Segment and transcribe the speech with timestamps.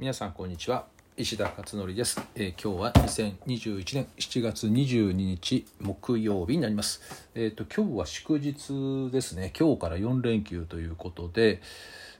[0.00, 0.86] 皆さんこんにちは。
[1.18, 7.02] 石田勝則です、えー今日は2021年7月22日木曜日になります。
[7.34, 9.52] えっ、と今日は祝日ですね。
[9.54, 11.60] 今日から4連休ということで、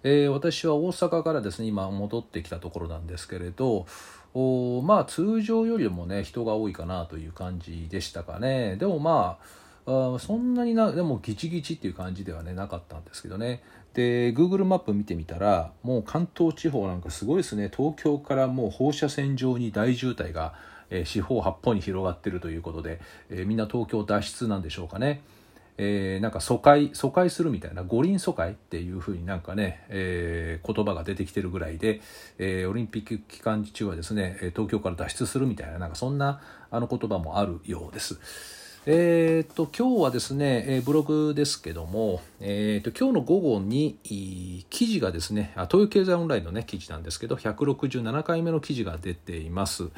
[0.03, 3.87] えー私は大阪からですね今戻ってきたところなんですけれど
[4.35, 8.77] おまあ通常よりもね人が多いかなという感じでしたかね。
[8.77, 9.45] でもまあ
[9.87, 13.63] あそんなになでもギチギチっていう感じではねなかったんですけどね
[13.95, 20.55] で Google マップ見てみたらもう関東地方なんかすごいですね東京からもう放射線状に大渋滞が、
[20.91, 23.01] えー四方八方に広がってるということで、
[23.31, 25.23] えーみんな東京脱出なんでしょうかね。
[25.79, 32.01] えーなんか疎開疎開するみたいな五輪疎開っていうふうになんかね、えー言葉が出てきてるぐらいで、
[32.39, 38.19] えーオリンピック期間中はですね東京から脱出するみたいななんかそんなあの言葉もあるようです。
[38.87, 43.99] えー、と今日はですね、えーブログですけども、えー、と今日の午後に
[44.71, 49.91] 記事がですねあ東洋経済オンラインの、ね、記事なんですけど167回目の記事が出ています。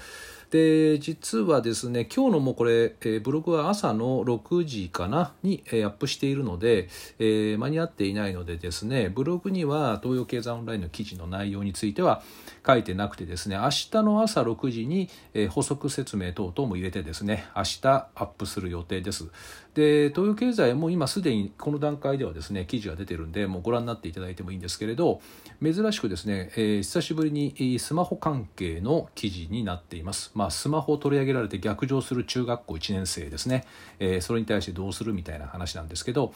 [0.52, 12.22] で実はですね今日のもうこれ、えブログは朝の6時かなに、えアップしているので、え間に合っていないのでですねブログには東洋経済オンラインの記事の内容については
[12.66, 19.30] 書いてなくてですね明日の朝6時に、え補足説明等々も入れてですね明日アップする予定です。
[19.74, 25.22] で東洋経済も今すでにこの段階ではですね記事が出てるんでもうご覧になっていただいてもいいんですけれど
[25.62, 33.64] 珍しくですね、えー久しぶりにスマホ関係の記事になっています、まあ、まスマホを取り上げられて逆上する中学校1年生ですね、
[33.98, 36.32] えーそれに対してどうするみたいな話なんですけど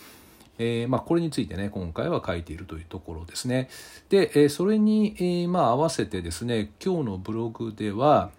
[0.59, 3.69] えーまあ、これについてね今回は書いているというところですね
[4.09, 8.31] で、えーそれに、えーまあ、合わせてですね今日のブログでは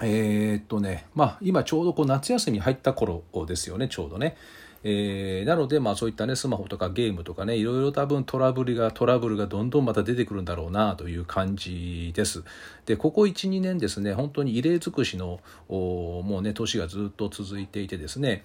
[0.00, 4.36] えっとねまあ今ちょうどこう夏休みに入った頃ですよねちょうどね。
[4.84, 12.44] えーなので、まあ、そういった、ね、スマホとかゲームとかねいろいろ多分トラブルがトラブルがどんどんまた出てくるんだろうなという感じです。
[12.86, 18.44] でここ12年ですね本当に異例尽くしのもうね年がずっと続いていてですね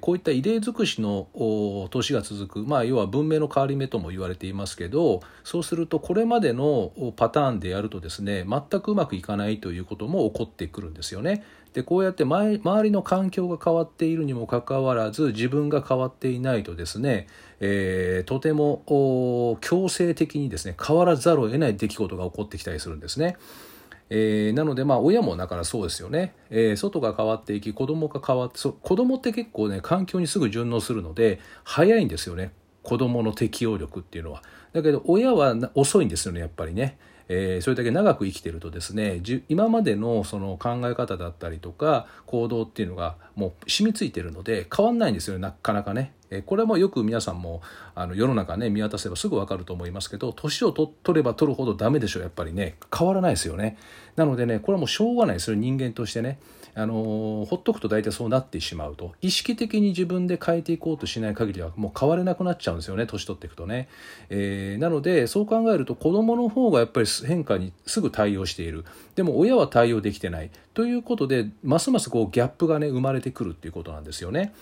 [0.00, 1.28] こういった異例尽くしの
[1.90, 11.44] 年が続く、まあ、要は文明の変わり目とも言われていますけどそうするとこれまでのパターンでやるとですね全くうまくいかないということも起こってくるんですよね。
[11.72, 17.28] でこうやって周りの環境が変わっているにもかかわらず自分が変わっていないとですね、
[17.60, 18.82] えーとても
[19.62, 23.36] 強制的にですね変わらざるを得ない出来事が起こってきたりするんですね。
[24.14, 32.52] えーなのでまあ親もだからそうですよね、えー外が変わっていき子供が変わってそ子供って結構ね環境にすぐ順応するので早いんですよね。
[32.82, 34.42] 子供の適応力っていうのは。
[34.74, 46.12] だけど親は遅いんですよねやっぱりね、えーそれだけ長く生きてるとですね今までのその考え方だったりとか行動っていうのがもう染みついてるので変わんないんですよねなかなかね。
[46.32, 47.60] えこれもよく皆さんも
[47.94, 52.76] あの世の中ね見渡せばすぐ分かると思いますけど年を取取れば取るほどダメでしょやっぱりね。
[52.96, 53.76] 変わらないですよね。
[54.16, 55.36] なのでねこれはもうしょうがない。
[55.36, 56.38] ですよ人間としてね。
[56.74, 59.12] あのほっとくと大体そうなってしまうと。
[59.20, 63.06] 意識的に自分で変えていこうとしない限りはもう変われなくなっちゃうんですよね。
[63.06, 63.88] 年取っていくとね、
[64.30, 68.86] えーなのでそう考えると子どもの方がやっぱり変化にすぐ対応している。
[69.16, 70.50] でも親は対応できてない。
[70.72, 74.54] ということでますますこうギャップがね生まれてくるっていうことなんですよね。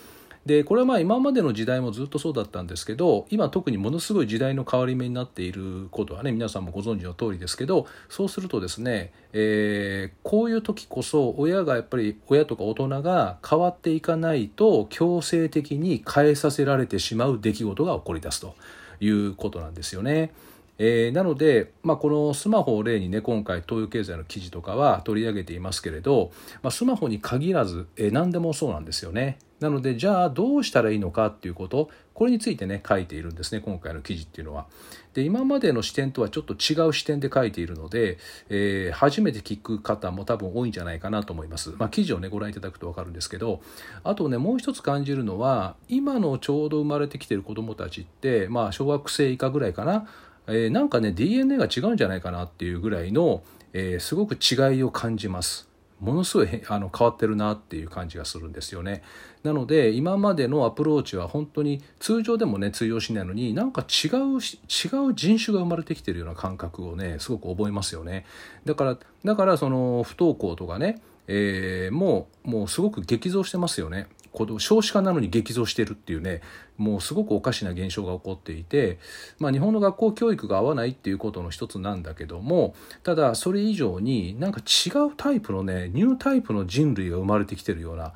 [0.46, 18.54] でこれはまあ今までの時代もずっとそうだったんですけど今特にものすごい時代の変わり目になっていることはね皆さんもご存知の通りですけどそうするとですね、えーこういう時こそ親がやっぱり親とか大人が変わっていかないと強制的に変えさせられてしまう出来事が起こり出すと
[19.00, 20.32] いうことなんですよね。
[20.78, 26.30] えーなので、まあ、このスマホを例にね今回東洋経済の記事とかは取り上げていますけれど、
[26.62, 29.38] まあ、スマホに限らず、えー何でもそうなんですよね。
[29.60, 34.66] なのでじゃあどうしたらいいのかっていうことこれについてね書いているんですね今回の記事っていうのは。
[35.14, 38.18] で今までの視点とはちょっと違う視点で書いているので、
[38.48, 41.74] えー初めて聞く方も多分多いんじゃないかなと思います。
[41.78, 43.60] まあ、記事をねご覧いただくと分かるんですけど
[44.04, 50.06] あとねもう一つ感じるのは今のちょうど生まれてきてる子どもたちって、まあ、小学生以下ぐらいかな
[50.46, 53.42] えーなんかね DNA が違うんじゃないかなっていうぐらいの、
[53.72, 55.69] えーすごく違いを感じます。
[56.00, 59.02] ものすごいあの変わってるなっていう感じがするんですよね。
[59.42, 68.24] なので今までのアプローチは本当に通常でもね通用しないのになんか違う違う人種が生まれてきてるような感覚をねすごく覚えますよね。
[68.64, 74.08] だからだからその不登校とかね、えーもうもうすごく激増してますよね。
[74.32, 76.40] 子供少子化なのに激増してるっていうね
[76.76, 78.98] もうすごくおかしな現象が起こっていて、
[79.38, 88.12] まあ、日本の学校教育が合わないっていうことの一つなんだけどもただそれ以上になんか違うタイプのねニュータイプの人類が生まれてきてるような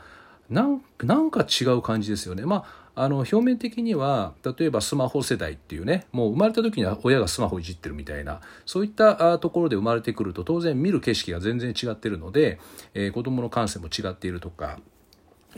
[0.51, 2.45] なんなんか違う感じですよね。
[2.45, 12.61] まああの表面的には例えばスマホ世代っていうねもう生まれた時には親がスマホいじってるみたいなそういったところで生まれてくると当然見る景色が全然違ってるので、
[12.95, 14.79] えー、子どもの感性も違っているとか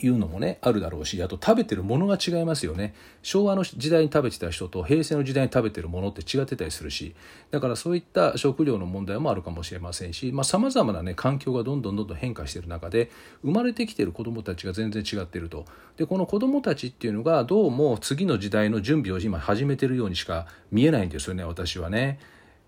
[0.00, 2.94] いうのもねあるだろうしあと食べてるものが違いますよね。
[3.22, 7.14] 昭和の時代に食べてた人と平成の時代に食べてるものって違ってたりするし
[7.50, 13.10] だからそういった食料の問題もあるかもしれませんしさまざ、まな、ね、環境がどんどんどんどん変化してる中で
[13.42, 15.64] 生まれてきてる子どもたちが全然違ってると。
[15.96, 22.18] でこの子どもたちっていうのがどうも次の時代の準備を今始めてるようにしか見えないんですよね私はね、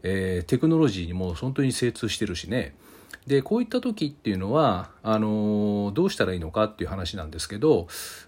[0.02, 2.74] えー、テクノロジーにも本当に精通してるしね。
[3.28, 7.86] でこういった時っていうのはあのどうしたらいいのかっていう話なんですけど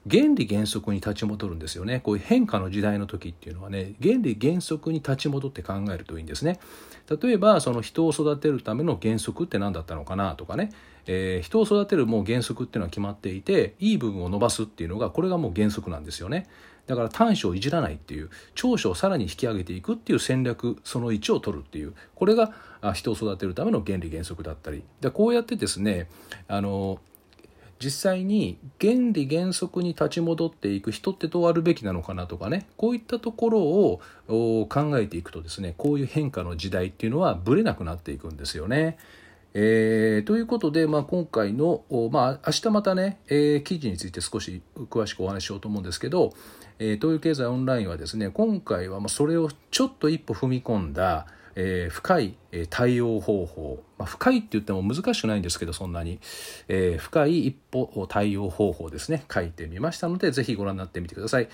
[0.08, 2.00] 原理原則に立ち戻るんですよね。
[2.00, 6.61] こういう変化の時代の時っていうのはね原理原則に立ち戻って考えるといいんですね。
[7.23, 10.70] 例えばその人を育てるための原則って何だったのかなとかね、
[11.06, 16.47] えー、人を育てるもう原則っていうのは決まっていていい部分を伸ばすっていうのがこれがもう原則なんですよね。
[16.90, 22.52] だから短所をいじらないっていう長所をさらに引き上げていくっていう戦略その1を取るっていうこれが
[22.94, 26.08] 人を育てるための原理原則だったりでこうやってですね
[26.48, 26.98] あの
[27.78, 34.00] 実際に原理原則に立ち戻っていく人ってどうあるべきなのかなとかねこういったところを
[34.66, 38.98] 考えていくとですねこういう変化の時代っていうのはぶれなくなっていくんですよね。
[39.52, 41.82] えー、ということで、まあ、今回の、
[42.12, 46.32] まあ、明日またね、えー、記事について少し詳しくお話ししようと思うんですけど、
[46.79, 51.26] えー、東洋経済オンラインはですね今回はまあそれをちょっと一歩踏み込んだ、
[51.56, 52.37] えー、深い
[52.70, 56.20] 対応方法、まあ、深いって言っても難しくないんですけどそんなに、
[56.69, 61.49] えー、深い一歩対応方法ですね書いてみましたのでぜひご覧になってみてください。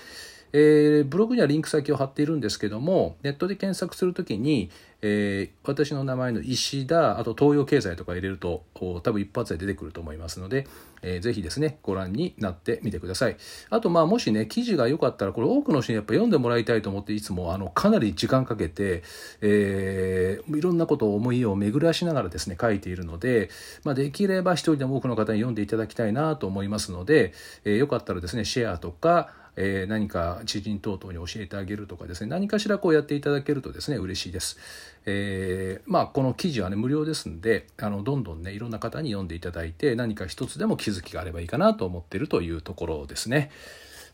[0.53, 4.69] えー、ブログにはリンク先を貼っているんですけどもネットで検索するときに、
[5.01, 10.67] えー、私の名前の石田あと東洋経済とか入れると多分一発で出てくると思いますので、
[11.01, 13.37] えー、ぜひですねご覧になってみてください。
[13.69, 19.03] あとまあもしね記事が良かったらこれ多くの人にやっぱ読んでもらいたいと思っていつもあのかなり時間かけて、
[19.41, 23.49] えー、いろんなことを思いを巡らしながらですね書いているので、
[23.83, 27.33] まあ、できれば一人でも多くの方に読んでいただきたいなと思いますので、
[27.65, 34.57] えー、よかったらですねシェアとかえー、何か知人等々に教えてあげるとかですね何かしらこうやっていただけるとですね嬉しいです。
[35.05, 43.49] えー、まあこの記事はね無料ですんであのどんどんねいろんな方に読んでいただいて何か一つでも気づきがあればいいかなと思ってるというところですね。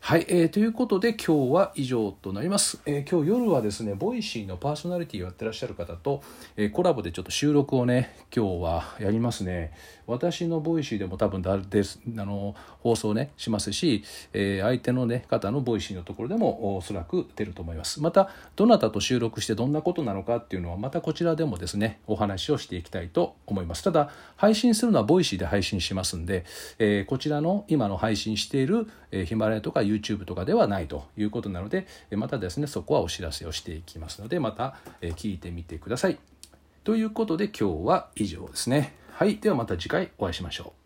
[0.06, 6.22] はい、えー、ということで今日は以上となります、えー、今日夜はですねボイシーのパーソナリティをやってらっしゃる方と、
[6.58, 9.72] えー、コラボでちょっと収録をね今日はやりますね
[10.06, 26.44] 私のボイシーでも多分だですあの放送ねしますし、えー、相手のね方のボイシーのところでもおそらく出ると思いますまたどなたと収録してどんなことなのかっていうのはまたこちらでもですねお話をしていきたいと思いますただ配信するのはボイシーで配信しますんで、
[26.78, 28.88] えこちらの今の配信している、
[29.26, 36.18] ヒマラヤとか YouTube とかではないということなのでまたですねそこはお知らせをしていきますのでまた聞いてみてください。
[36.84, 39.03] ということで今日は以上ですね。
[39.16, 39.36] はい。
[39.36, 40.83] ではまた次回お会いしましょう。